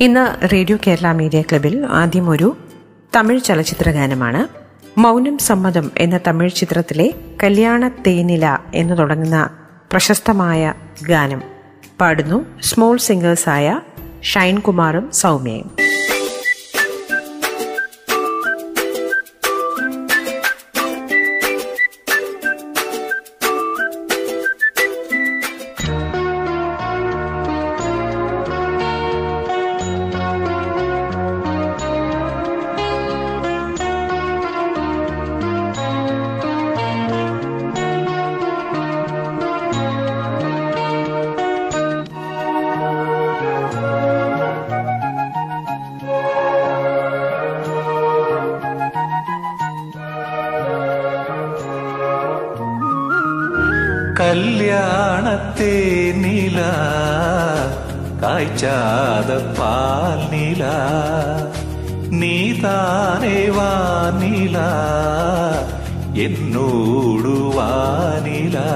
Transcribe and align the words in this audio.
ഇന്ന് 0.00 0.48
radio 0.52 0.78
Kerala 0.86 1.12
media 1.12 1.42
ക്ലബിൽ 1.42 1.86
ആദ്യം 1.86 2.30
ഒരു 2.30 2.56
തമിഴ് 3.16 3.40
ചലച്ചിത്ര 3.40 3.90
ഗാനമാണ്. 3.90 4.48
മൗനം 5.00 5.38
സമ്മതം 5.38 5.90
എന്ന 5.98 6.20
തമിഴ് 6.26 6.50
ചിത്രത്തിലെ 6.50 7.14
കല്യാണ 7.42 7.88
തേനില 7.88 8.58
എന്ന് 8.74 8.98
തുടങ്ങുന്ന 8.98 9.50
പ്രശസ്തമായ 9.92 10.74
ഗാനം 11.08 11.42
പാടുന്നു 12.00 12.46
സ്മോൾ 12.62 12.96
സിംഗേഴ്സായ 12.96 13.80
ഷൈൻ 14.22 14.58
കുമാറും 14.58 15.12
സൗമ്യയും. 15.12 15.85
தேனிலா 55.58 56.72
காய்ச்சாத 58.20 59.30
பால் 59.58 60.28
நிலா. 60.30 60.76
நீ 62.10 62.36
தானே 62.60 63.48
வானிலா 63.48 64.68
என்னோடு 66.12 67.34
வானிலா 67.56 68.68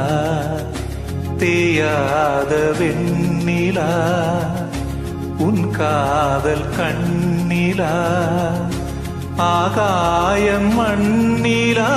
தேயாத 1.38 2.52
வெண்ணிலா 2.78 3.90
உன் 5.38 5.70
காதல் 5.70 6.68
கண்ணிலா. 6.78 7.94
ஆகாயம் 9.36 10.72
மண்ணிலா. 10.78 11.90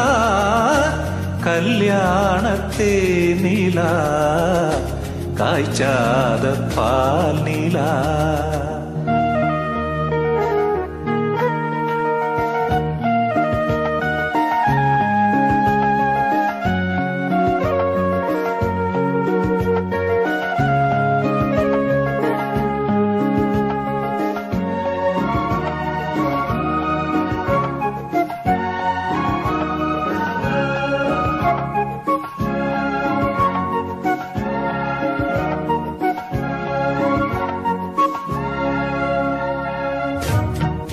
കല്യാണത്തെ 1.46 2.94
നീല 3.42 3.80
കാഴ്ചാത 5.40 6.46
പാൽ 6.76 7.36
നീല. 7.44 7.78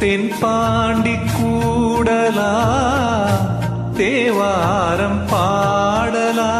தென்பாண்டி 0.00 1.14
கூடலா 1.30 2.52
தேவாரம் 3.98 5.20
பாடலா 5.30 6.52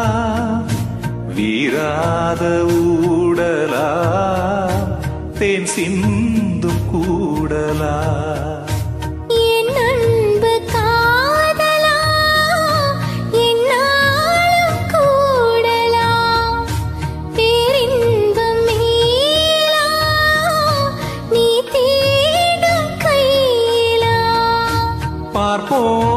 வீராத 1.37 2.43
ஊடலா 2.79 3.87
தேன் 5.39 5.67
சிந்து 5.67 6.00
பார்ப்போலே 25.50 26.09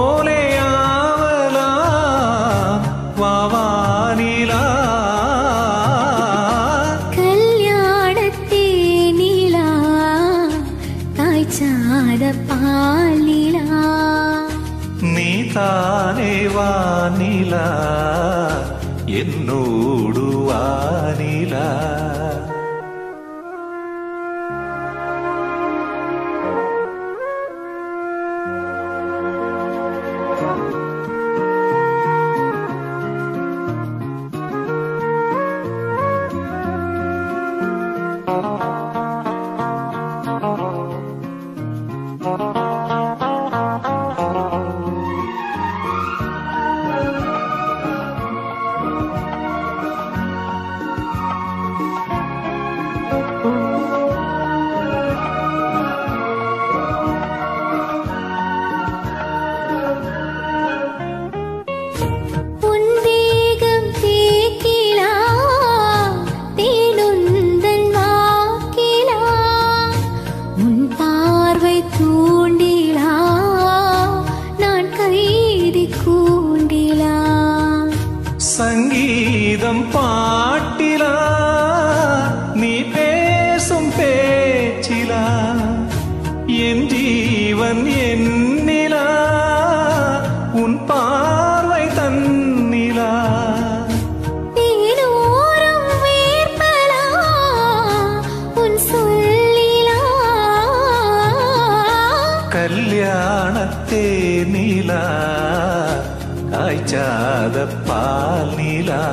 காய்ச்சாத 106.63 107.57
பால் 107.87 108.53
நிலா 108.59 109.03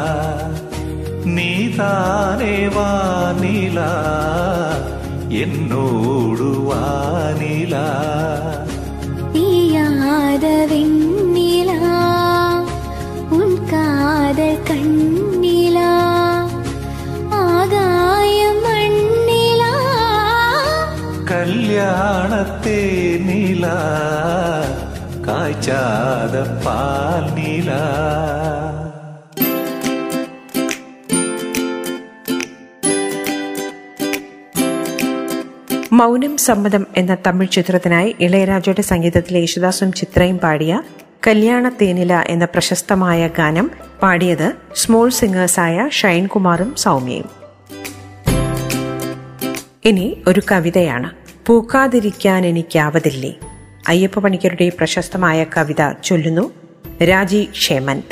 நீதானே 1.36 2.56
வானிலா 2.76 3.90
എന്നോടു 5.42 6.50
വാനില 6.68 7.74
தேனிலா 7.74 7.74
തീയാത 9.34 10.44
വെണ്ണില 10.72 11.70
ഉൻ 13.38 13.50
കാതൽ 13.72 14.52
കണ്ണില 14.68 15.78
ആകായം 17.42 18.58
മണ്ണില 18.66 19.62
கல்யாண 21.32 22.32
தேனிலா 22.66 23.76
കാച്ചാത 25.31 26.35
പാൽനീല 26.63 27.69
മൗനം 35.93 36.37
സമ്മതം 36.37 36.87
എന്ന 36.97 37.17
തമിഴ് 37.27 37.51
ചിത്രത്തിനായി 37.51 38.15
ഇളയരാജയുടെ 38.19 38.81
സംഗീതത്തിൽ 38.81 39.37
യേശുദാസും 39.37 39.93
ചിത്രയും 39.93 40.37
പാടിയ 40.37 40.83
കല്യാണ 41.27 41.69
തേനില 41.69 42.13
എന്ന 42.27 42.45
പ്രശസ്തമായ 42.45 43.27
ഗാനം 43.27 43.71
പാടിയത് 44.03 44.51
സ്മോൾ 44.75 45.09
സിംഗേഴ്സായ 45.09 45.89
ഷൈൻകുമാറും 45.91 46.75
സൗമ്യയും. 46.75 47.29
ഇനി 49.85 50.17
ഒരു 50.27 50.41
കവിതയാണ്. 50.51 51.11
പൂക്കാതിരിക്കാൻ 51.45 52.45
എനിക്കാവതില്ലേ? 52.45 53.33
അയ്യപ്പ 53.87 54.19
പണിക്കരുടെ 54.19 54.69
പ്രശസ്തമായ 54.69 55.45
കവിത 55.57 55.93
ചൊല്ലുന്നു. 56.03 56.51
രാജി 57.03 57.47
ക്ഷേമൻ. 57.51 58.03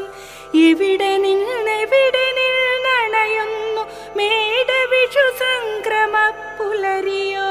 എവിടെ 0.59 1.17
നിന്നെവിടെ 1.17 2.25
നിന്നണയുന്നു. 2.39 3.81
മേടവിഷു 4.17 5.25
സംക്രമ 5.41 6.15
പുലരിയോ 6.59 7.49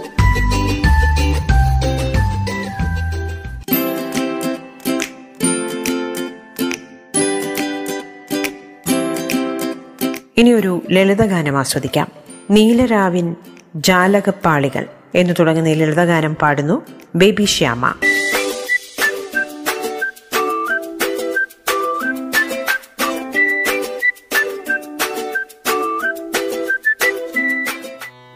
ഇനിയൊരു 10.39 10.83
ലളിതഗാനം 10.91 11.59
ആസ്വദിക്കാം. 11.59 12.13
നീലരാവിൻ 12.51 13.37
ജാലകപ്പാളികൾ 13.77 14.87
എന്ന് 15.15 15.35
തുടങ്ങുന്ന 15.39 15.73
ലളിതഗാനം 15.73 16.35
പാടുന്നു 16.35 16.83
ബേബി 17.15 17.45
ശ്യാമ. 17.45 17.95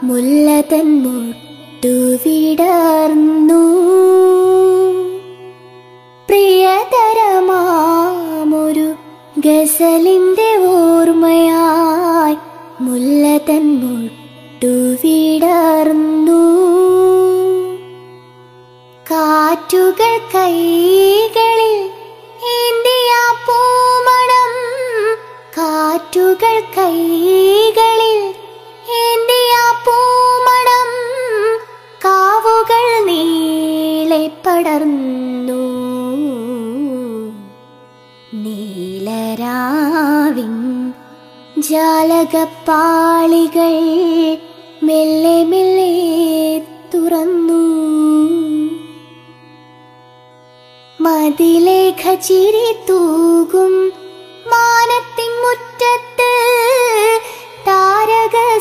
മുല്ലതൻ 0.04 1.04
മുട്ടു 1.04 1.94
വിടർന്നു 2.24 3.62
പ്രിയതരമാമൊരു 6.30 8.96
ഗസലിന്റെ 9.40 10.58
ഓർമ്മയായി 10.58 12.38
മുല്ലതൻ 12.82 13.80
മുട്ടു 13.80 14.74
വിടർന്നു 15.04 16.42
കാറ്റുകൾ 19.12 20.20
കൈകളിൽ 20.36 21.78
ഏന്തിയ 22.56 23.12
പൂമണം. 23.48 24.52
കാറ്റുകൾ 25.58 26.60
കൈകളിൽ 26.78 28.22
പടർന്നു. 34.46 35.62
നീലരാവിൻ 38.34 39.34
ജാലകപ്പാളികൾ 41.60 42.38
മെല്ലെ 44.84 45.44
മെല്ലെ 45.44 46.62
തുറന്നു. 46.94 47.64
മതിലേഖ 51.02 52.14
ചിരി 52.14 52.76
തൂകും 52.90 53.95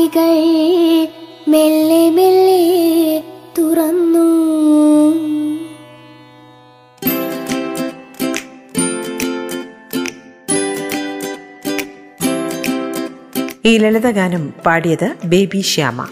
ജാലകപ്പാളികൾ 0.00 1.08
മെല്ലെ 1.48 2.10
മെല്ലെ 2.10 3.22
തുറന്നു. 3.58 4.28
ഈ 13.64 13.78
ലളിതഗാനം 13.78 14.54
പാടിയത് 14.66 15.14
ബേബി 15.24 15.60
ശ്യാമ. 15.60 16.08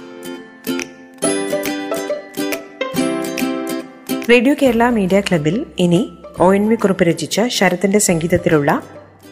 റേഡിയോ 4.31 4.55
കേരള 4.63 4.89
മീഡിയ 4.89 5.21
ക്ലബിൽ 5.21 5.67
ഇനി 5.79 6.11
ഒ 6.41 6.55
എൻ 6.55 6.69
വി 6.69 6.75
കുറിപ്പ് 6.75 7.05
രചിച്ച 7.05 7.41
ശരത്തിന്റെ 7.47 7.99
സംഗീതത്തിലുള്ള 7.99 8.83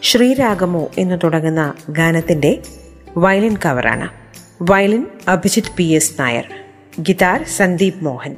ശ്രീരാഗമോ 0.03 0.89
എന്ന് 0.97 1.19
തുടങ്ങുന്ന 1.23 1.73
ഗാനത്തിന്റെ 1.89 2.61
violin 3.17 3.57
കവറാണ്. 3.65 4.26
Violin 4.61 5.05
Abhijith 5.27 5.75
P 5.77 5.83
S 5.83 6.13
Nair. 6.19 6.43
Guitar 7.01 7.43
Sandeep 7.43 8.03
Mohan. 8.03 8.35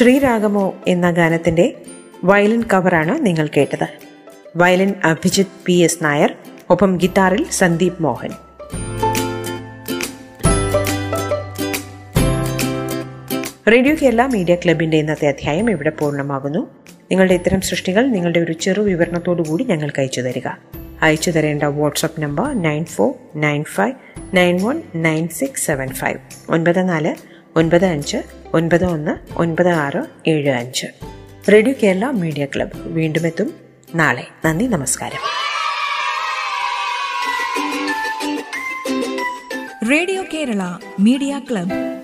ശ്രീരാഗമോ 0.00 0.74
എന്ന 0.86 1.10
ഗാനത്തിന്റെ 1.10 1.74
വയലിൻ 2.24 2.62
കവറാണ് 2.72 3.26
നിങ്ങൾ 3.26 3.48
കേട്ടത്. 3.56 3.86
Violin 4.56 4.94
Abhijith 5.04 5.46
P 5.66 5.72
S 5.72 6.04
Nair 6.04 6.34
ഒപ്പം 6.70 6.96
ഗിറ്റാറിൽ 6.96 7.46
സന്ദീപ് 7.50 8.02
മോഹൻ. 8.02 8.30
റേഡിയോ 13.72 13.94
കേരള 14.02 14.26
മീഡിയ 14.26 14.54
ക്ലബിന്റെ 14.54 14.96
ഇന്നത്തെ 14.96 15.28
അധ്യായം 15.28 15.70
ഇവിടെ 15.70 15.90
പൂർണമാകുന്നു. 15.90 16.58
നിങ്ങളുടെ 17.10 17.34
ഇത്തരം 17.34 17.60
സൃഷ്ടികൾ 17.60 18.06
നിങ്ങളുടെ 18.06 18.40
ഒരു 18.40 18.52
ചെറു 18.52 18.82
വിവരണത്തോടു 18.82 19.42
കൂടി 19.42 19.64
ഞങ്ങൾക്ക് 19.64 20.00
അയച്ചു 20.00 20.20
തരിക. 20.20 20.48
അയച്ചു 21.02 21.30
തരേണ്ട 21.30 21.62
WhatsApp 21.62 22.20
number 22.20 22.62
nine 22.62 22.84
four 22.84 23.40
nine 23.40 23.64
five 23.64 23.92
nine 24.36 24.64
one 24.64 24.82
nine 24.94 25.28
six 25.28 25.66
seven 25.66 25.88
five. 25.88 26.18
ഒൻപത് 26.48 26.88
നാല് 26.88 27.14
ഒൻപത് 27.56 27.84
അഞ്ച് 27.84 28.39
ഒൻപത് 28.54 28.84
ഒന്ന് 28.84 29.38
ഒൻപത് 29.38 29.68
ആറ് 29.68 30.06
ഏഴ് 30.26 30.50
അഞ്ച്. 30.50 30.86
റേഡിയോ 31.52 31.74
കേരള 31.82 32.10
മീഡിയ 32.10 32.44
ക്ലബ്ബ് 32.44 32.88
വീണ്ടും 32.88 33.26
എത്തും 33.26 33.54
നാളെ. 33.94 34.26
നന്ദി 34.44 34.64
നമസ്കാരം. 34.64 35.18
Radio 39.90 40.22
Kerala 40.34 40.76
media 41.00 41.40
club 41.50 41.99